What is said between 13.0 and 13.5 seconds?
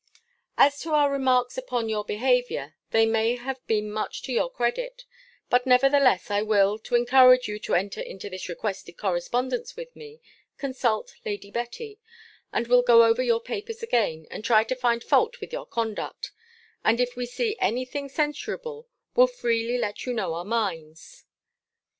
over your